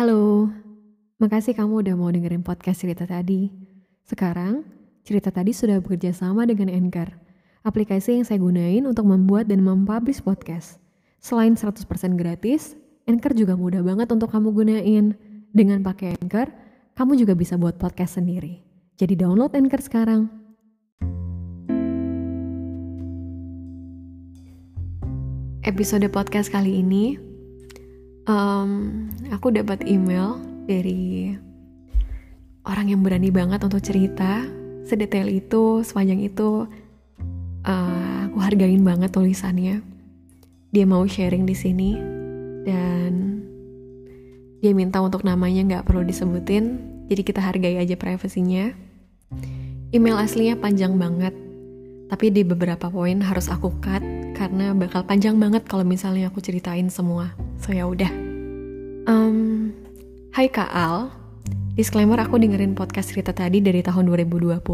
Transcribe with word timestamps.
Halo, 0.00 0.48
makasih 1.20 1.52
kamu 1.52 1.84
udah 1.84 1.92
mau 1.92 2.08
dengerin 2.08 2.40
podcast 2.40 2.80
cerita 2.80 3.04
tadi. 3.04 3.52
Sekarang, 4.08 4.64
cerita 5.04 5.28
tadi 5.28 5.52
sudah 5.52 5.76
bekerja 5.76 6.16
sama 6.16 6.48
dengan 6.48 6.72
Anchor, 6.72 7.12
aplikasi 7.68 8.16
yang 8.16 8.24
saya 8.24 8.40
gunain 8.40 8.88
untuk 8.88 9.04
membuat 9.04 9.52
dan 9.52 9.60
mempublish 9.60 10.24
podcast. 10.24 10.80
Selain 11.20 11.52
100% 11.52 11.84
gratis, 12.16 12.80
Anchor 13.04 13.36
juga 13.36 13.60
mudah 13.60 13.84
banget 13.84 14.08
untuk 14.08 14.32
kamu 14.32 14.56
gunain. 14.56 15.12
Dengan 15.52 15.84
pakai 15.84 16.16
Anchor, 16.16 16.48
kamu 16.96 17.20
juga 17.20 17.36
bisa 17.36 17.60
buat 17.60 17.76
podcast 17.76 18.16
sendiri. 18.16 18.64
Jadi 18.96 19.20
download 19.20 19.52
Anchor 19.52 19.84
sekarang. 19.84 20.32
Episode 25.60 26.08
podcast 26.08 26.48
kali 26.48 26.80
ini 26.80 27.29
um, 28.30 28.70
aku 29.34 29.50
dapat 29.50 29.82
email 29.90 30.38
dari 30.70 31.34
orang 32.62 32.94
yang 32.94 33.02
berani 33.02 33.34
banget 33.34 33.58
untuk 33.66 33.82
cerita 33.82 34.46
sedetail 34.86 35.26
itu, 35.26 35.82
sepanjang 35.82 36.22
itu. 36.22 36.70
Uh, 37.60 38.30
aku 38.30 38.38
hargain 38.40 38.80
banget 38.80 39.12
tulisannya. 39.12 39.84
Dia 40.70 40.84
mau 40.86 41.02
sharing 41.04 41.44
di 41.44 41.56
sini 41.58 41.90
dan 42.62 43.42
dia 44.62 44.72
minta 44.72 45.02
untuk 45.02 45.26
namanya 45.26 45.66
nggak 45.66 45.84
perlu 45.88 46.06
disebutin, 46.06 46.78
jadi 47.10 47.22
kita 47.26 47.40
hargai 47.42 47.76
aja 47.80 47.98
privasinya. 47.98 48.70
Email 49.90 50.22
aslinya 50.22 50.54
panjang 50.54 50.94
banget, 50.94 51.34
tapi 52.06 52.30
di 52.30 52.46
beberapa 52.46 52.86
poin 52.86 53.18
harus 53.18 53.50
aku 53.50 53.74
cut 53.82 54.04
karena 54.38 54.70
bakal 54.72 55.02
panjang 55.02 55.34
banget 55.42 55.66
kalau 55.66 55.82
misalnya 55.82 56.30
aku 56.30 56.38
ceritain 56.38 56.86
semua. 56.86 57.34
So 57.60 57.76
ya 57.76 57.84
udah. 57.84 58.08
Um, 59.04 59.68
hai 60.32 60.48
Kak 60.48 60.72
Al, 60.72 61.12
disclaimer 61.76 62.16
aku 62.16 62.40
dengerin 62.40 62.72
podcast 62.72 63.12
cerita 63.12 63.36
tadi 63.36 63.60
dari 63.60 63.84
tahun 63.84 64.08
2020. 64.08 64.64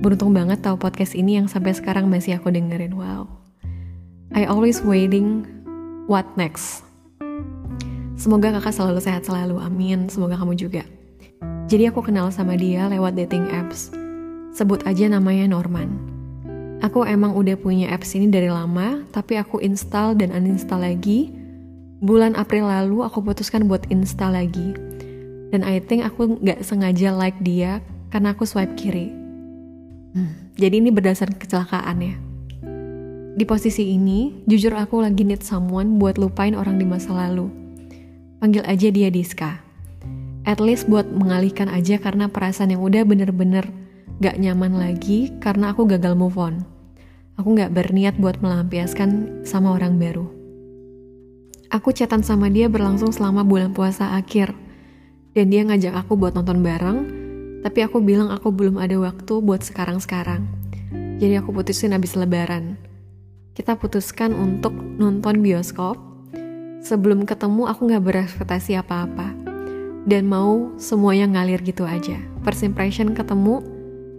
Beruntung 0.00 0.32
banget 0.32 0.64
tahu 0.64 0.80
podcast 0.80 1.12
ini 1.12 1.36
yang 1.36 1.44
sampai 1.44 1.76
sekarang 1.76 2.08
masih 2.08 2.40
aku 2.40 2.48
dengerin. 2.48 2.96
Wow. 2.96 3.28
I 4.32 4.48
always 4.48 4.80
waiting 4.80 5.44
what 6.08 6.24
next. 6.40 6.88
Semoga 8.16 8.56
kakak 8.56 8.72
selalu 8.72 9.04
sehat 9.04 9.28
selalu, 9.28 9.60
amin. 9.60 10.08
Semoga 10.08 10.40
kamu 10.40 10.56
juga. 10.56 10.88
Jadi 11.68 11.84
aku 11.92 12.00
kenal 12.00 12.32
sama 12.32 12.56
dia 12.56 12.88
lewat 12.88 13.12
dating 13.12 13.44
apps. 13.52 13.92
Sebut 14.56 14.88
aja 14.88 15.04
namanya 15.12 15.52
Norman. 15.52 15.92
Aku 16.80 17.04
emang 17.04 17.36
udah 17.36 17.60
punya 17.60 17.92
apps 17.92 18.16
ini 18.16 18.32
dari 18.32 18.48
lama, 18.48 19.04
tapi 19.12 19.36
aku 19.36 19.60
install 19.60 20.16
dan 20.16 20.32
uninstall 20.32 20.80
lagi 20.80 21.38
bulan 21.98 22.38
April 22.38 22.70
lalu 22.70 23.02
aku 23.02 23.22
putuskan 23.22 23.66
buat 23.66 23.86
install 23.90 24.34
lagi. 24.38 24.74
Dan 25.48 25.64
I 25.64 25.80
think 25.80 26.04
aku 26.04 26.38
nggak 26.38 26.60
sengaja 26.60 27.14
like 27.16 27.38
dia 27.40 27.80
karena 28.12 28.36
aku 28.36 28.44
swipe 28.44 28.76
kiri. 28.76 29.08
Hmm, 30.12 30.52
jadi 30.56 30.80
ini 30.80 30.92
berdasar 30.92 31.32
kecelakaan 31.32 31.98
ya. 32.00 32.16
Di 33.38 33.46
posisi 33.46 33.94
ini, 33.94 34.34
jujur 34.50 34.74
aku 34.74 34.98
lagi 34.98 35.22
need 35.22 35.46
someone 35.46 36.02
buat 36.02 36.18
lupain 36.18 36.58
orang 36.58 36.74
di 36.74 36.82
masa 36.82 37.14
lalu. 37.14 37.46
Panggil 38.42 38.66
aja 38.66 38.90
dia 38.90 39.08
Diska. 39.14 39.62
At 40.42 40.58
least 40.58 40.90
buat 40.90 41.06
mengalihkan 41.06 41.70
aja 41.70 42.02
karena 42.02 42.26
perasaan 42.26 42.74
yang 42.74 42.82
udah 42.82 43.06
bener-bener 43.06 43.68
gak 44.18 44.42
nyaman 44.42 44.74
lagi 44.74 45.30
karena 45.38 45.70
aku 45.70 45.86
gagal 45.86 46.18
move 46.18 46.34
on. 46.34 46.66
Aku 47.38 47.54
gak 47.54 47.70
berniat 47.70 48.18
buat 48.18 48.42
melampiaskan 48.42 49.42
sama 49.46 49.70
orang 49.78 50.02
baru. 50.02 50.37
Aku 51.68 51.92
chatan 51.92 52.24
sama 52.24 52.48
dia 52.48 52.64
berlangsung 52.64 53.12
selama 53.12 53.44
bulan 53.44 53.76
puasa 53.76 54.16
akhir. 54.16 54.56
Dan 55.36 55.52
dia 55.52 55.68
ngajak 55.68 56.00
aku 56.00 56.16
buat 56.16 56.32
nonton 56.32 56.64
bareng, 56.64 56.98
tapi 57.60 57.84
aku 57.84 58.00
bilang 58.00 58.32
aku 58.32 58.48
belum 58.48 58.80
ada 58.80 58.96
waktu 58.96 59.44
buat 59.44 59.60
sekarang-sekarang. 59.60 60.48
Jadi 61.20 61.36
aku 61.36 61.52
putusin 61.52 61.92
abis 61.92 62.16
lebaran. 62.16 62.80
Kita 63.52 63.76
putuskan 63.76 64.32
untuk 64.32 64.72
nonton 64.72 65.44
bioskop. 65.44 66.00
Sebelum 66.80 67.28
ketemu 67.28 67.68
aku 67.68 67.92
gak 67.92 68.00
berekspektasi 68.00 68.80
apa-apa. 68.80 69.36
Dan 70.08 70.24
mau 70.24 70.72
semuanya 70.80 71.28
ngalir 71.28 71.60
gitu 71.60 71.84
aja. 71.84 72.16
First 72.48 72.64
impression 72.64 73.12
ketemu, 73.12 73.60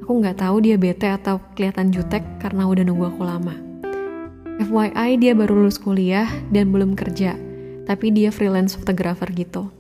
aku 0.05 0.21
gak 0.21 0.45
tahu 0.45 0.61
dia 0.61 0.77
bete 0.77 1.09
atau 1.09 1.41
kelihatan 1.57 1.89
jutek 1.89 2.21
karena 2.37 2.69
udah 2.69 2.85
nunggu 2.85 3.09
aku 3.09 3.25
lama. 3.25 3.68
FYI 4.59 5.15
dia 5.23 5.31
baru 5.31 5.63
lulus 5.63 5.79
kuliah 5.79 6.27
dan 6.51 6.75
belum 6.75 6.91
kerja, 6.99 7.39
tapi 7.87 8.11
dia 8.11 8.27
freelance 8.27 8.75
photographer 8.75 9.31
gitu. 9.31 9.71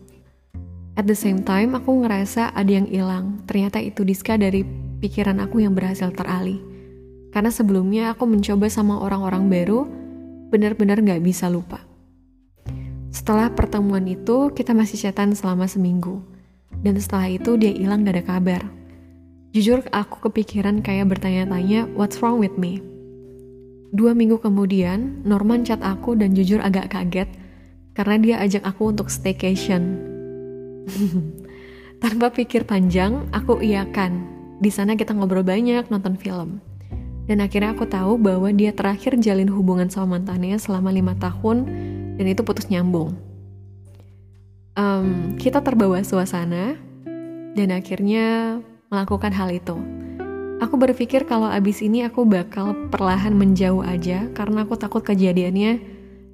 At 0.95 1.03
the 1.03 1.19
same 1.19 1.43
time, 1.43 1.75
aku 1.75 1.99
ngerasa 1.99 2.55
ada 2.55 2.71
yang 2.71 2.87
hilang. 2.87 3.43
Ternyata 3.43 3.83
itu 3.83 4.07
Diska 4.07 4.39
dari 4.39 4.63
pikiran 5.03 5.43
aku 5.43 5.59
yang 5.59 5.75
berhasil 5.75 6.07
teralih. 6.15 6.63
Karena 7.35 7.51
sebelumnya 7.51 8.15
aku 8.15 8.23
mencoba 8.23 8.71
sama 8.71 9.03
orang-orang 9.03 9.51
baru, 9.51 9.83
benar-benar 10.47 11.03
gak 11.03 11.27
bisa 11.27 11.51
lupa. 11.51 11.83
Setelah 13.11 13.51
pertemuan 13.51 14.07
itu, 14.07 14.47
kita 14.55 14.71
masih 14.71 14.95
chatan 14.95 15.35
selama 15.35 15.67
seminggu. 15.67 16.23
Dan 16.79 16.95
setelah 16.95 17.27
itu 17.27 17.59
dia 17.59 17.75
hilang 17.75 18.07
gak 18.07 18.15
ada 18.15 18.23
kabar. 18.23 18.61
Jujur 19.51 19.83
aku 19.91 20.31
kepikiran 20.31 20.79
kayak 20.79 21.11
bertanya-tanya, 21.11 21.83
what's 21.99 22.23
wrong 22.23 22.39
with 22.39 22.55
me? 22.55 22.79
Dua 23.89 24.13
minggu 24.13 24.37
kemudian, 24.37 25.25
Norman 25.25 25.65
chat 25.65 25.81
aku 25.81 26.13
dan 26.13 26.37
jujur 26.37 26.61
agak 26.61 26.93
kaget 26.93 27.29
karena 27.97 28.15
dia 28.21 28.35
ajak 28.45 28.61
aku 28.61 28.93
untuk 28.93 29.09
staycation. 29.09 29.97
Tanpa 32.03 32.29
pikir 32.31 32.63
panjang, 32.69 33.27
aku 33.33 33.59
iakan. 33.59 34.23
Di 34.61 34.69
sana 34.69 34.93
kita 34.93 35.11
ngobrol 35.17 35.41
banyak, 35.41 35.89
nonton 35.89 36.15
film. 36.15 36.61
Dan 37.25 37.41
akhirnya 37.41 37.73
aku 37.73 37.85
tahu 37.85 38.17
bahwa 38.17 38.49
dia 38.53 38.73
terakhir 38.73 39.17
jalin 39.21 39.49
hubungan 39.49 39.89
sama 39.89 40.17
mantannya 40.17 40.57
selama 40.57 40.89
lima 40.89 41.13
tahun 41.17 41.65
dan 42.17 42.25
itu 42.25 42.41
putus 42.41 42.69
nyambung. 42.69 43.13
Um, 44.73 45.35
kita 45.37 45.61
terbawa 45.61 46.01
suasana 46.01 46.77
dan 47.53 47.69
akhirnya 47.73 48.57
melakukan 48.89 49.33
hal 49.33 49.49
itu. 49.53 49.77
Aku 50.59 50.75
berpikir 50.75 51.23
kalau 51.23 51.47
abis 51.47 51.79
ini 51.79 52.03
aku 52.03 52.27
bakal 52.27 52.75
perlahan 52.91 53.31
menjauh 53.31 53.79
aja 53.79 54.27
karena 54.35 54.67
aku 54.67 54.75
takut 54.75 54.99
kejadiannya 54.99 55.79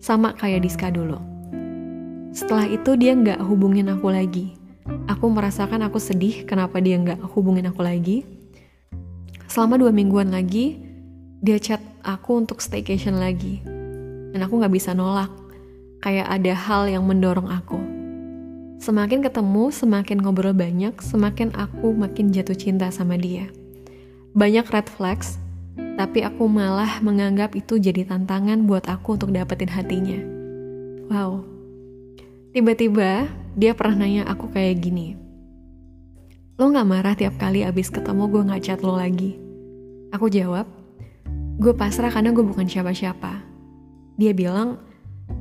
sama 0.02 0.34
kayak 0.34 0.66
Diska 0.66 0.90
dulu. 0.90 1.22
Setelah 2.34 2.66
itu 2.66 2.98
dia 2.98 3.14
nggak 3.14 3.38
hubungin 3.46 3.86
aku 3.86 4.10
lagi. 4.10 4.58
Aku 5.06 5.30
merasakan 5.30 5.86
aku 5.86 6.02
sedih 6.02 6.42
kenapa 6.50 6.82
dia 6.82 6.98
nggak 6.98 7.22
hubungin 7.38 7.70
aku 7.70 7.86
lagi. 7.86 8.26
Selama 9.46 9.78
dua 9.78 9.94
mingguan 9.94 10.34
lagi, 10.34 10.82
dia 11.46 11.62
chat 11.62 11.86
aku 12.02 12.42
untuk 12.42 12.66
staycation 12.66 13.22
lagi. 13.22 13.62
Dan 14.34 14.42
aku 14.42 14.58
nggak 14.58 14.74
bisa 14.74 14.98
nolak. 14.98 15.30
Kayak 16.02 16.34
ada 16.34 16.54
hal 16.58 16.90
yang 16.90 17.06
mendorong 17.06 17.54
aku. 17.54 17.78
Semakin 18.82 19.22
ketemu, 19.22 19.70
semakin 19.70 20.18
ngobrol 20.18 20.58
banyak, 20.58 20.98
semakin 20.98 21.54
aku 21.54 21.94
makin 21.94 22.34
jatuh 22.34 22.58
cinta 22.58 22.90
sama 22.90 23.22
dia 23.22 23.46
banyak 24.36 24.68
red 24.68 24.92
flags, 24.92 25.40
tapi 25.96 26.20
aku 26.28 26.52
malah 26.52 27.00
menganggap 27.00 27.56
itu 27.56 27.80
jadi 27.80 28.04
tantangan 28.04 28.68
buat 28.68 28.84
aku 28.92 29.16
untuk 29.16 29.32
dapetin 29.32 29.72
hatinya. 29.72 30.20
Wow. 31.08 31.48
Tiba-tiba 32.52 33.32
dia 33.56 33.72
pernah 33.72 34.04
nanya 34.04 34.28
aku 34.28 34.52
kayak 34.52 34.84
gini. 34.84 35.16
Lo 36.60 36.68
gak 36.68 36.88
marah 36.88 37.16
tiap 37.16 37.40
kali 37.40 37.64
abis 37.64 37.88
ketemu 37.88 38.28
gue 38.28 38.42
gak 38.52 38.64
chat 38.64 38.80
lo 38.84 39.00
lagi? 39.00 39.40
Aku 40.12 40.28
jawab, 40.28 40.68
gue 41.56 41.72
pasrah 41.72 42.12
karena 42.12 42.36
gue 42.36 42.44
bukan 42.44 42.68
siapa-siapa. 42.68 43.40
Dia 44.20 44.36
bilang, 44.36 44.84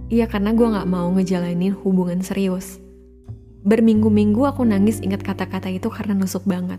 iya 0.07 0.31
karena 0.31 0.55
gue 0.55 0.71
gak 0.71 0.87
mau 0.87 1.11
ngejalanin 1.11 1.75
hubungan 1.83 2.23
serius. 2.23 2.79
Berminggu-minggu 3.67 4.43
aku 4.47 4.63
nangis 4.63 5.03
ingat 5.03 5.27
kata-kata 5.27 5.67
itu 5.67 5.91
karena 5.91 6.15
nusuk 6.15 6.47
banget. 6.47 6.79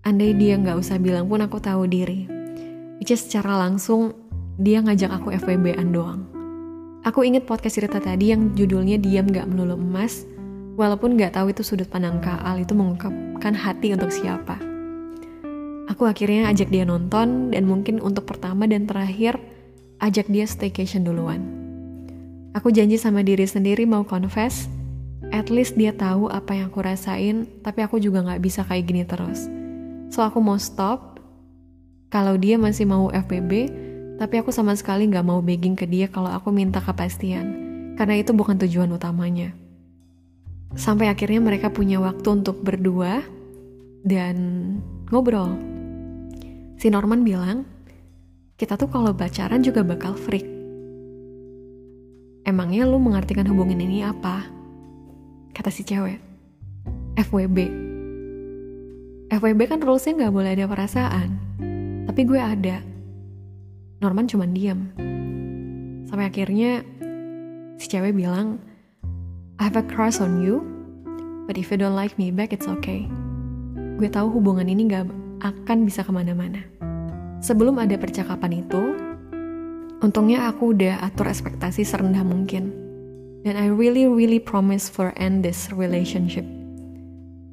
Andai 0.00 0.32
dia 0.32 0.56
nggak 0.56 0.80
usah 0.80 0.96
bilang 0.96 1.28
pun 1.28 1.44
aku 1.44 1.60
tahu 1.60 1.84
diri. 1.84 2.24
Which 2.96 3.12
is 3.12 3.20
secara 3.20 3.60
langsung 3.60 4.16
dia 4.56 4.80
ngajak 4.80 5.12
aku 5.12 5.28
FWB-an 5.36 5.92
doang. 5.92 6.24
Aku 7.04 7.20
inget 7.20 7.44
podcast 7.44 7.76
cerita 7.76 8.00
tadi 8.00 8.32
yang 8.32 8.56
judulnya 8.56 8.96
Diam 8.96 9.28
Gak 9.28 9.44
Melulu 9.52 9.76
Emas, 9.76 10.24
walaupun 10.80 11.20
nggak 11.20 11.36
tahu 11.36 11.52
itu 11.52 11.60
sudut 11.60 11.84
pandang 11.84 12.16
Kaal 12.24 12.64
itu 12.64 12.72
mengungkapkan 12.72 13.52
hati 13.52 13.92
untuk 13.92 14.08
siapa. 14.08 14.56
Aku 15.92 16.08
akhirnya 16.08 16.48
ajak 16.48 16.72
dia 16.72 16.88
nonton 16.88 17.52
dan 17.52 17.68
mungkin 17.68 18.00
untuk 18.00 18.24
pertama 18.24 18.64
dan 18.64 18.88
terakhir 18.88 19.36
ajak 20.00 20.32
dia 20.32 20.48
staycation 20.48 21.04
duluan. 21.04 21.44
Aku 22.56 22.72
janji 22.72 22.96
sama 22.96 23.20
diri 23.20 23.44
sendiri 23.44 23.84
mau 23.84 24.08
confess, 24.08 24.64
at 25.28 25.52
least 25.52 25.76
dia 25.76 25.92
tahu 25.92 26.32
apa 26.32 26.56
yang 26.56 26.72
aku 26.72 26.80
rasain, 26.80 27.44
tapi 27.60 27.84
aku 27.84 28.00
juga 28.00 28.24
nggak 28.24 28.40
bisa 28.40 28.64
kayak 28.64 28.88
gini 28.88 29.04
terus 29.04 29.59
So 30.10 30.26
aku 30.26 30.42
mau 30.42 30.58
stop 30.58 31.22
kalau 32.10 32.34
dia 32.34 32.58
masih 32.58 32.90
mau 32.90 33.06
FBB, 33.14 33.70
tapi 34.18 34.42
aku 34.42 34.50
sama 34.50 34.74
sekali 34.74 35.06
nggak 35.06 35.22
mau 35.22 35.38
begging 35.38 35.78
ke 35.78 35.86
dia 35.86 36.10
kalau 36.10 36.26
aku 36.26 36.50
minta 36.50 36.82
kepastian, 36.82 37.46
karena 37.94 38.18
itu 38.18 38.34
bukan 38.34 38.58
tujuan 38.58 38.90
utamanya. 38.90 39.54
Sampai 40.74 41.06
akhirnya 41.06 41.38
mereka 41.38 41.70
punya 41.70 42.02
waktu 42.02 42.42
untuk 42.42 42.58
berdua 42.66 43.22
dan 44.02 44.36
ngobrol. 45.14 45.54
Si 46.82 46.90
Norman 46.90 47.22
bilang, 47.22 47.62
kita 48.58 48.74
tuh 48.74 48.90
kalau 48.90 49.14
pacaran 49.14 49.62
juga 49.62 49.86
bakal 49.86 50.18
freak. 50.18 50.44
Emangnya 52.42 52.90
lu 52.90 52.98
mengartikan 52.98 53.46
hubungan 53.46 53.78
ini 53.78 54.02
apa? 54.02 54.42
Kata 55.54 55.70
si 55.70 55.86
cewek. 55.86 56.18
FWB. 57.14 57.89
FWB 59.30 59.70
kan 59.70 59.78
rulesnya 59.78 60.26
nggak 60.26 60.34
boleh 60.34 60.50
ada 60.58 60.66
perasaan. 60.66 61.28
Tapi 62.10 62.20
gue 62.26 62.40
ada. 62.42 62.82
Norman 64.02 64.26
cuma 64.26 64.42
diam. 64.50 64.90
Sampai 66.10 66.26
akhirnya 66.26 66.82
si 67.78 67.86
cewek 67.86 68.18
bilang, 68.18 68.58
I 69.62 69.70
have 69.70 69.78
a 69.78 69.86
crush 69.86 70.18
on 70.18 70.42
you, 70.42 70.66
but 71.46 71.54
if 71.54 71.70
you 71.70 71.78
don't 71.78 71.94
like 71.94 72.18
me 72.18 72.34
back, 72.34 72.50
it's 72.50 72.66
okay. 72.66 73.06
Gue 74.02 74.10
tahu 74.10 74.34
hubungan 74.34 74.66
ini 74.66 74.90
gak 74.90 75.06
akan 75.46 75.86
bisa 75.86 76.02
ke 76.02 76.10
mana-mana. 76.10 76.66
Sebelum 77.38 77.78
ada 77.78 77.94
percakapan 78.02 78.66
itu, 78.66 78.82
untungnya 80.02 80.50
aku 80.50 80.74
udah 80.74 81.06
atur 81.06 81.30
ekspektasi 81.30 81.86
serendah 81.86 82.26
mungkin. 82.26 82.74
Dan 83.46 83.54
I 83.54 83.70
really 83.70 84.10
really 84.10 84.42
promise 84.42 84.90
for 84.90 85.14
end 85.14 85.46
this 85.46 85.70
relationship. 85.70 86.42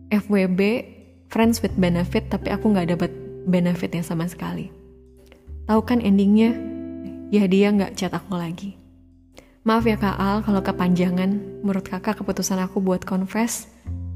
FWB, 0.10 0.97
friends 1.28 1.64
with 1.64 1.76
benefit, 1.76 2.28
tapi 2.32 2.52
aku 2.52 2.72
gak 2.76 2.92
dapat 2.92 3.12
benefitnya 3.48 4.04
sama 4.04 4.28
sekali. 4.28 4.72
Tahu 5.68 5.82
kan 5.84 6.00
endingnya? 6.04 6.56
Ya 7.32 7.48
dia 7.48 7.72
gak 7.72 8.00
chat 8.00 8.16
aku 8.16 8.36
lagi. 8.36 8.80
Maaf 9.68 9.84
ya 9.84 10.00
Kak 10.00 10.16
Al 10.16 10.44
kalau 10.48 10.64
kepanjangan. 10.64 11.60
Menurut 11.60 11.84
kakak 11.84 12.24
keputusan 12.24 12.56
aku 12.64 12.80
buat 12.80 13.04
confess 13.04 13.68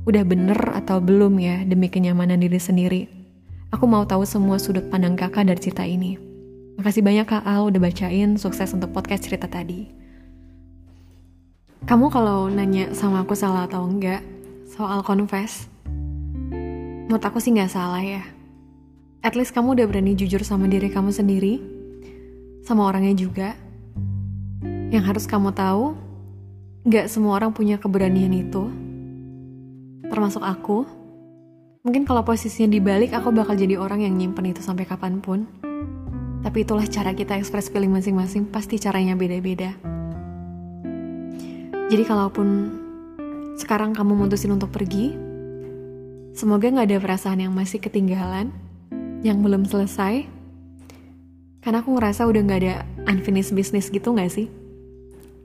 udah 0.08 0.25
bener 0.25 0.58
atau 0.74 0.98
belum 0.98 1.38
ya 1.38 1.62
demi 1.68 1.92
kenyamanan 1.92 2.42
diri 2.42 2.58
sendiri. 2.58 3.02
Aku 3.72 3.86
mau 3.86 4.04
tahu 4.04 4.25
semua 4.25 4.58
sudut 4.58 4.88
pandang 4.90 5.13
kakak 5.13 5.48
dari 5.48 5.60
cerita 5.62 5.84
ini. 5.86 6.18
Makasih 6.80 7.04
banyak 7.06 7.28
Kak 7.28 7.44
Al 7.46 7.69
udah 7.69 7.80
bacain 7.80 8.36
sukses 8.36 8.74
untuk 8.74 8.96
podcast 8.96 9.28
cerita 9.28 9.46
tadi. 9.46 9.92
Kamu 11.86 12.12
kalau 12.12 12.50
nanya 12.50 12.94
sama 12.98 13.24
aku 13.24 13.36
salah 13.38 13.68
atau 13.68 13.86
enggak 13.86 14.24
soal 14.72 15.04
confess, 15.04 15.70
menurut 17.12 17.28
aku 17.28 17.44
sih 17.44 17.52
nggak 17.52 17.75
salah 17.75 18.00
ya. 18.00 18.24
At 19.19 19.36
least 19.36 19.52
kamu 19.52 19.75
udah 19.75 19.84
berani 19.84 20.16
jujur 20.16 20.48
sama 20.48 20.72
diri 20.72 20.88
kamu 20.88 21.12
sendiri, 21.12 21.60
sama 22.63 22.88
orangnya 22.88 23.12
juga 23.19 23.52
yang 24.96 25.04
harus 25.04 25.28
kamu 25.28 25.52
tahu, 25.52 25.92
gak 26.88 27.12
semua 27.12 27.36
orang 27.36 27.52
punya 27.52 27.75
keberanian 27.75 28.31
itu. 28.31 28.63
Termasuk 30.08 30.40
aku. 30.40 30.88
Mungkin 31.84 32.08
kalau 32.08 32.24
posisinya 32.24 32.72
dibalik, 32.72 33.12
aku 33.12 33.36
bakal 33.36 33.60
jadi 33.60 33.75
orang 33.75 34.08
yang 34.08 34.16
nyimpen 34.16 34.56
itu 34.56 34.63
sampai 34.63 34.88
kapan 34.88 35.19
pun. 35.19 35.44
Tapi 36.48 36.63
itulah 36.63 36.88
cara 36.88 37.12
kita 37.12 37.36
express 37.36 37.68
feeling 37.68 37.92
masing-masing, 37.92 38.48
pasti 38.48 38.80
caranya 38.80 39.19
beda-beda. 39.19 39.75
Jadi 41.92 42.04
kalaupun 42.08 42.48
sekarang 43.60 43.92
kamu 43.92 44.16
mutusin 44.16 44.56
untuk 44.56 44.72
pergi, 44.72 45.31
semoga 46.31 46.72
gak 46.72 46.88
ada 46.92 46.98
perasaan 47.00 47.44
yang 47.44 47.54
masih 47.54 47.80
ketinggalan, 47.80 48.51
yang 49.22 49.39
belum 49.44 49.68
selesai. 49.68 50.25
Karena 51.62 51.86
aku 51.86 51.94
ngerasa 51.94 52.25
udah 52.25 52.42
gak 52.48 52.60
ada 52.66 52.75
unfinished 53.06 53.54
business 53.54 53.94
gitu 53.94 54.18
gak 54.18 54.33
sih? 54.33 54.50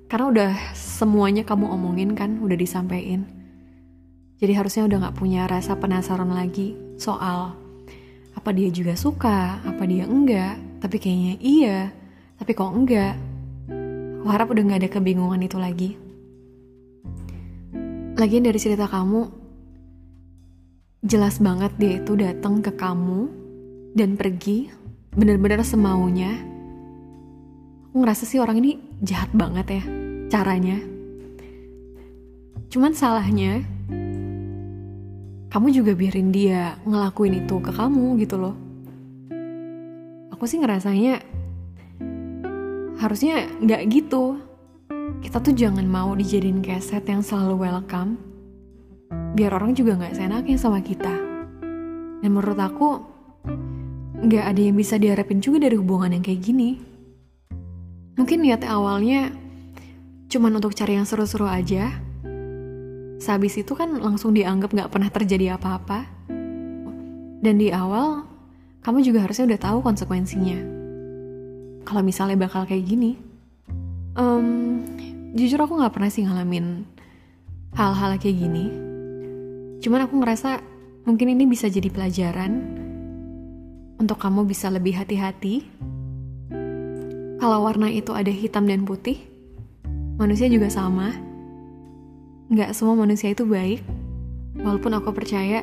Karena 0.06 0.25
udah 0.31 0.53
semuanya 0.73 1.43
kamu 1.43 1.67
omongin 1.67 2.15
kan, 2.15 2.38
udah 2.41 2.56
disampaikan. 2.56 3.27
Jadi 4.37 4.53
harusnya 4.53 4.85
udah 4.85 4.97
gak 5.09 5.17
punya 5.19 5.49
rasa 5.49 5.77
penasaran 5.77 6.29
lagi 6.29 6.77
soal 6.97 7.56
apa 8.37 8.53
dia 8.53 8.69
juga 8.69 8.93
suka, 8.94 9.59
apa 9.65 9.82
dia 9.89 10.05
enggak, 10.05 10.61
tapi 10.79 11.00
kayaknya 11.00 11.35
iya, 11.41 11.79
tapi 12.37 12.53
kok 12.53 12.69
enggak. 12.69 13.17
Aku 14.23 14.29
harap 14.29 14.50
udah 14.53 14.62
gak 14.67 14.81
ada 14.85 14.91
kebingungan 14.93 15.41
itu 15.43 15.56
lagi. 15.56 15.91
Lagian 18.17 18.44
dari 18.49 18.59
cerita 18.61 18.89
kamu, 18.89 19.45
jelas 21.06 21.38
banget 21.38 21.70
dia 21.79 22.03
itu 22.03 22.19
datang 22.19 22.58
ke 22.58 22.75
kamu 22.75 23.31
dan 23.94 24.19
pergi 24.19 24.67
bener-bener 25.14 25.62
semaunya. 25.62 26.35
Aku 27.88 28.03
ngerasa 28.03 28.26
sih 28.26 28.43
orang 28.43 28.58
ini 28.58 28.82
jahat 29.06 29.31
banget 29.31 29.79
ya 29.79 29.82
caranya. 30.35 30.82
Cuman 32.67 32.93
salahnya 32.93 33.62
kamu 35.55 35.67
juga 35.70 35.94
biarin 35.94 36.35
dia 36.35 36.75
ngelakuin 36.82 37.47
itu 37.47 37.56
ke 37.62 37.70
kamu 37.70 38.19
gitu 38.26 38.37
loh. 38.37 38.56
Aku 40.35 40.44
sih 40.44 40.58
ngerasanya 40.58 41.23
harusnya 42.99 43.47
nggak 43.62 43.82
gitu. 43.94 44.43
Kita 45.23 45.38
tuh 45.38 45.55
jangan 45.55 45.87
mau 45.87 46.12
dijadiin 46.19 46.61
keset 46.67 47.06
yang 47.06 47.23
selalu 47.23 47.62
welcome. 47.62 48.36
Biar 49.11 49.53
orang 49.53 49.76
juga 49.76 49.99
nggak 50.00 50.17
senaknya 50.17 50.56
sama 50.56 50.81
kita. 50.81 51.12
Dan 52.23 52.31
menurut 52.32 52.58
aku 52.58 52.88
nggak 54.17 54.44
ada 54.49 54.61
yang 54.61 54.76
bisa 54.76 54.97
diharapin 54.97 55.44
juga 55.44 55.69
dari 55.69 55.76
hubungan 55.76 56.11
yang 56.11 56.25
kayak 56.25 56.41
gini. 56.41 56.70
Mungkin 58.17 58.41
niatnya 58.41 58.73
awalnya 58.73 59.29
cuman 60.26 60.56
untuk 60.56 60.73
cari 60.73 60.97
yang 60.97 61.05
seru-seru 61.05 61.44
aja. 61.44 61.93
Sehabis 63.20 63.61
itu 63.61 63.73
kan 63.76 63.93
langsung 63.97 64.32
dianggap 64.37 64.73
gak 64.73 64.93
pernah 64.93 65.08
terjadi 65.08 65.56
apa-apa. 65.56 66.05
Dan 67.41 67.61
di 67.61 67.73
awal, 67.73 68.25
kamu 68.85 69.05
juga 69.05 69.25
harusnya 69.25 69.49
udah 69.53 69.61
tahu 69.61 69.79
konsekuensinya. 69.85 70.58
Kalau 71.85 72.03
misalnya 72.03 72.37
bakal 72.41 72.64
kayak 72.64 72.85
gini. 72.85 73.17
Um, 74.17 74.81
jujur 75.37 75.61
aku 75.61 75.76
gak 75.81 75.93
pernah 75.93 76.08
sih 76.08 76.25
ngalamin 76.25 76.88
hal-hal 77.76 78.17
kayak 78.17 78.37
gini. 78.37 78.95
Cuman 79.81 80.06
aku 80.06 80.14
ngerasa 80.20 80.61
mungkin 81.05 81.32
ini 81.32 81.44
bisa 81.46 81.70
jadi 81.70 81.88
pelajaran 81.93 82.52
untuk 83.96 84.20
kamu 84.20 84.44
bisa 84.44 84.69
lebih 84.69 84.99
hati-hati 84.99 85.64
kalau 87.37 87.69
warna 87.69 87.93
itu 87.93 88.17
ada 88.17 88.32
hitam 88.32 88.64
dan 88.64 88.88
putih, 88.88 89.20
manusia 90.17 90.49
juga 90.49 90.73
sama. 90.73 91.12
Nggak 92.49 92.73
semua 92.73 92.96
manusia 92.96 93.28
itu 93.28 93.44
baik, 93.44 93.84
walaupun 94.56 94.96
aku 94.96 95.12
percaya 95.12 95.60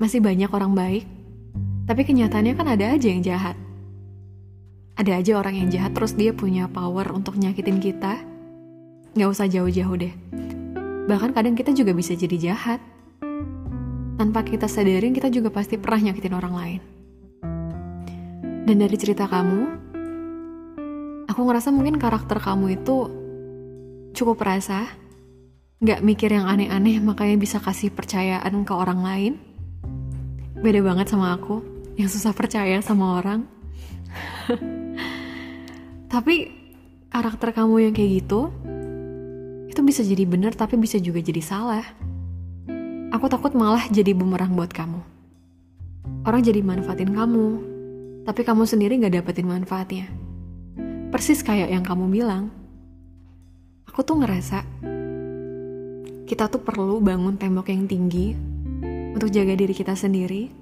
masih 0.00 0.24
banyak 0.24 0.48
orang 0.48 0.72
baik. 0.72 1.04
Tapi 1.84 2.00
kenyataannya 2.00 2.54
kan 2.56 2.66
ada 2.72 2.96
aja 2.96 3.06
yang 3.12 3.20
jahat. 3.20 3.54
Ada 4.96 5.20
aja 5.20 5.32
orang 5.36 5.60
yang 5.60 5.68
jahat 5.68 5.92
terus 5.92 6.16
dia 6.16 6.32
punya 6.32 6.64
power 6.66 7.12
untuk 7.12 7.36
nyakitin 7.36 7.76
kita. 7.76 8.16
Nggak 9.12 9.28
usah 9.30 9.46
jauh-jauh 9.52 10.00
deh. 10.00 10.14
Bahkan 11.06 11.36
kadang 11.36 11.52
kita 11.52 11.76
juga 11.76 11.92
bisa 11.92 12.16
jadi 12.16 12.50
jahat. 12.50 12.80
Tanpa 14.16 14.40
kita 14.40 14.64
sadarin 14.64 15.12
kita 15.12 15.28
juga 15.28 15.52
pasti 15.52 15.76
pernah 15.76 16.08
nyakitin 16.08 16.32
orang 16.32 16.54
lain. 16.56 16.80
Dan 18.66 18.76
dari 18.80 18.96
cerita 18.96 19.28
kamu, 19.28 19.60
aku 21.28 21.40
ngerasa 21.44 21.68
mungkin 21.70 22.00
karakter 22.00 22.40
kamu 22.40 22.80
itu 22.80 22.96
cukup 24.16 24.40
perasa, 24.40 24.88
nggak 25.84 26.00
mikir 26.00 26.32
yang 26.32 26.48
aneh-aneh 26.48 26.96
makanya 27.04 27.36
bisa 27.36 27.60
kasih 27.60 27.92
percayaan 27.92 28.64
ke 28.64 28.72
orang 28.72 29.00
lain. 29.04 29.32
Beda 30.64 30.80
banget 30.80 31.12
sama 31.12 31.36
aku 31.36 31.60
yang 32.00 32.08
susah 32.08 32.32
percaya 32.32 32.80
sama 32.80 33.20
orang. 33.20 33.44
tapi 36.12 36.48
karakter 37.12 37.52
kamu 37.52 37.90
yang 37.90 37.92
kayak 37.92 38.24
gitu 38.24 38.48
itu 39.68 39.80
bisa 39.84 40.00
jadi 40.00 40.24
benar 40.24 40.56
tapi 40.56 40.80
bisa 40.80 40.96
juga 40.96 41.20
jadi 41.20 41.44
salah. 41.44 41.84
Aku 43.16 43.32
takut 43.32 43.56
malah 43.56 43.88
jadi 43.88 44.12
bumerang 44.12 44.52
buat 44.52 44.68
kamu. 44.68 45.00
Orang 46.28 46.44
jadi 46.44 46.60
manfaatin 46.60 47.16
kamu, 47.16 47.48
tapi 48.28 48.44
kamu 48.44 48.68
sendiri 48.68 49.00
gak 49.00 49.16
dapetin 49.16 49.48
manfaatnya. 49.48 50.04
Persis 51.08 51.40
kayak 51.40 51.72
yang 51.72 51.80
kamu 51.80 52.12
bilang. 52.12 52.52
Aku 53.88 54.04
tuh 54.04 54.20
ngerasa 54.20 54.68
kita 56.28 56.52
tuh 56.52 56.60
perlu 56.60 57.00
bangun 57.00 57.40
tembok 57.40 57.72
yang 57.72 57.88
tinggi 57.88 58.36
untuk 59.16 59.32
jaga 59.32 59.56
diri 59.56 59.72
kita 59.72 59.96
sendiri 59.96 60.52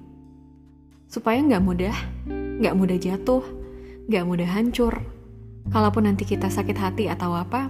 supaya 1.11 1.43
nggak 1.43 1.59
mudah, 1.59 1.95
nggak 2.63 2.71
mudah 2.71 2.95
jatuh, 2.95 3.43
nggak 4.07 4.23
mudah 4.23 4.47
hancur. 4.47 5.03
Kalaupun 5.75 6.07
nanti 6.07 6.23
kita 6.23 6.47
sakit 6.47 6.77
hati 6.79 7.11
atau 7.11 7.35
apa, 7.35 7.67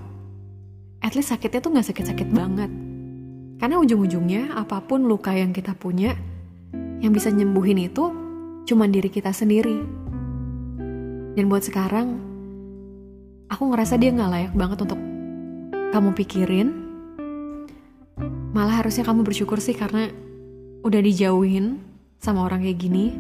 at 1.01 1.17
least 1.17 1.33
sakitnya 1.33 1.57
tuh 1.65 1.73
nggak 1.73 1.89
sakit-sakit 1.89 2.29
banget. 2.29 2.84
Karena 3.55 3.79
ujung-ujungnya 3.79 4.51
apa 4.59 4.83
pun 4.83 5.07
luka 5.07 5.31
yang 5.31 5.55
kita 5.55 5.71
punya, 5.79 6.11
yang 6.99 7.15
bisa 7.15 7.31
nyembuhin 7.31 7.87
itu 7.87 8.11
cuma 8.67 8.89
diri 8.89 9.07
kita 9.07 9.31
sendiri. 9.31 9.79
Dan 11.35 11.47
buat 11.47 11.63
sekarang, 11.63 12.19
aku 13.47 13.63
ngerasa 13.71 13.95
dia 13.95 14.11
nggak 14.11 14.31
layak 14.31 14.53
banget 14.55 14.77
untuk 14.83 14.99
kamu 15.95 16.09
pikirin. 16.17 16.69
Malah 18.51 18.83
harusnya 18.83 19.07
kamu 19.07 19.23
bersyukur 19.23 19.59
sih 19.63 19.75
karena 19.75 20.11
udah 20.83 21.01
dijauhin 21.03 21.79
sama 22.19 22.43
orang 22.43 22.63
kayak 22.63 22.79
gini. 22.79 23.15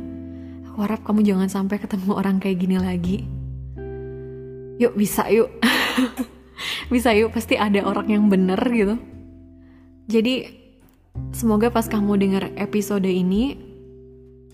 Aku 0.71 0.83
harap 0.83 1.03
kamu 1.07 1.23
jangan 1.23 1.47
sampai 1.47 1.79
ketemu 1.79 2.11
orang 2.11 2.43
kayak 2.43 2.59
gini 2.59 2.75
lagi. 2.75 3.17
Yuk 4.83 4.99
bisa 4.99 5.31
yuk. 5.31 5.47
bisa 6.93 7.15
yuk 7.15 7.31
pasti 7.31 7.55
ada 7.55 7.83
orang 7.87 8.11
yang 8.11 8.27
bener 8.27 8.59
gitu. 8.75 9.14
Jadi 10.05 10.49
semoga 11.33 11.73
pas 11.73 11.89
kamu 11.89 12.17
denger 12.21 12.43
episode 12.59 13.09
ini 13.09 13.57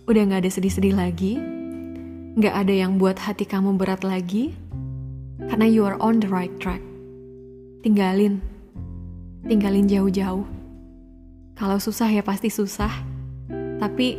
udah 0.07 0.21
gak 0.31 0.47
ada 0.47 0.51
sedih-sedih 0.51 0.95
lagi. 0.95 1.37
Gak 2.39 2.55
ada 2.55 2.73
yang 2.73 2.95
buat 2.95 3.19
hati 3.19 3.43
kamu 3.43 3.75
berat 3.75 4.07
lagi. 4.07 4.55
Karena 5.51 5.67
you 5.67 5.83
are 5.83 5.99
on 5.99 6.23
the 6.23 6.29
right 6.31 6.53
track. 6.63 6.79
Tinggalin. 7.83 8.39
Tinggalin 9.47 9.89
jauh-jauh 9.89 10.61
kalau 11.61 11.77
susah 11.77 12.09
ya 12.09 12.25
pasti 12.25 12.49
susah. 12.49 12.89
Tapi 13.77 14.17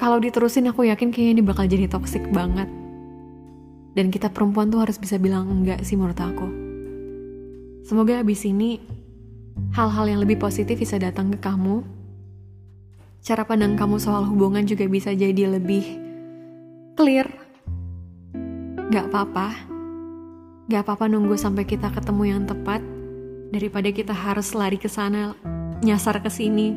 kalau 0.00 0.16
diterusin 0.16 0.64
aku 0.72 0.88
yakin 0.88 1.12
kayaknya 1.12 1.32
ini 1.36 1.42
bakal 1.44 1.68
jadi 1.68 1.84
toxic 1.84 2.24
banget. 2.32 2.64
Dan 3.92 4.08
kita 4.08 4.32
perempuan 4.32 4.72
tuh 4.72 4.80
harus 4.80 4.96
bisa 4.96 5.20
bilang 5.20 5.52
enggak 5.52 5.84
sih 5.84 6.00
menurut 6.00 6.16
aku. 6.16 6.48
Semoga 7.84 8.24
abis 8.24 8.48
ini 8.48 8.80
hal-hal 9.74 10.06
yang 10.06 10.22
lebih 10.22 10.38
positif 10.38 10.78
bisa 10.78 10.96
datang 11.02 11.34
ke 11.34 11.38
kamu. 11.42 11.82
Cara 13.26 13.42
pandang 13.42 13.74
kamu 13.74 13.98
soal 13.98 14.22
hubungan 14.22 14.62
juga 14.62 14.86
bisa 14.86 15.10
jadi 15.10 15.50
lebih 15.50 15.82
clear. 16.94 17.26
Gak 18.94 19.10
apa-apa. 19.10 19.50
Gak 20.70 20.86
apa-apa 20.86 21.10
nunggu 21.10 21.34
sampai 21.34 21.66
kita 21.66 21.90
ketemu 21.90 22.22
yang 22.38 22.42
tepat 22.46 22.80
daripada 23.50 23.90
kita 23.90 24.14
harus 24.14 24.54
lari 24.54 24.78
ke 24.78 24.86
sana 24.86 25.34
nyasar 25.84 26.22
ke 26.24 26.30
sini, 26.32 26.72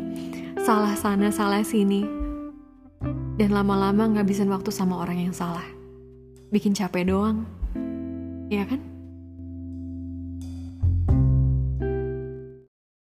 salah 0.66 0.98
sana, 0.98 1.30
salah 1.30 1.62
sini. 1.62 2.04
Dan 3.38 3.54
lama-lama 3.54 4.10
ngabisin 4.18 4.50
waktu 4.50 4.74
sama 4.74 4.98
orang 4.98 5.30
yang 5.30 5.36
salah. 5.38 5.64
Bikin 6.50 6.74
capek 6.74 7.14
doang. 7.14 7.46
Iya 8.50 8.66
kan? 8.66 8.97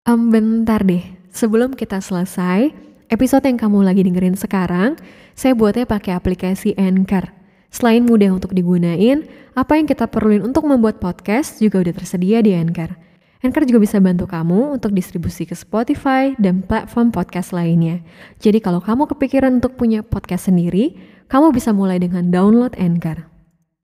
Um, 0.03 0.35
bentar 0.35 0.83
deh, 0.83 0.99
sebelum 1.31 1.79
kita 1.79 2.03
selesai, 2.03 2.75
episode 3.07 3.47
yang 3.47 3.55
kamu 3.55 3.87
lagi 3.87 4.03
dengerin 4.03 4.35
sekarang, 4.35 4.99
saya 5.39 5.55
buatnya 5.55 5.87
pakai 5.87 6.19
aplikasi 6.19 6.75
Anchor. 6.75 7.31
Selain 7.71 8.03
mudah 8.03 8.35
untuk 8.35 8.51
digunain, 8.51 9.23
apa 9.55 9.79
yang 9.79 9.87
kita 9.87 10.11
perluin 10.11 10.43
untuk 10.43 10.67
membuat 10.67 10.99
podcast 10.99 11.63
juga 11.63 11.87
udah 11.87 11.95
tersedia 11.95 12.43
di 12.43 12.51
Anchor. 12.51 12.99
Anchor 13.47 13.63
juga 13.63 13.79
bisa 13.79 14.03
bantu 14.03 14.27
kamu 14.27 14.75
untuk 14.75 14.91
distribusi 14.91 15.47
ke 15.47 15.55
Spotify 15.55 16.35
dan 16.35 16.67
platform 16.67 17.15
podcast 17.15 17.55
lainnya. 17.55 18.03
Jadi 18.43 18.59
kalau 18.59 18.83
kamu 18.83 19.07
kepikiran 19.07 19.63
untuk 19.63 19.79
punya 19.79 20.03
podcast 20.03 20.51
sendiri, 20.51 20.99
kamu 21.31 21.55
bisa 21.55 21.71
mulai 21.71 22.03
dengan 22.03 22.27
download 22.27 22.75
Anchor. 22.75 23.32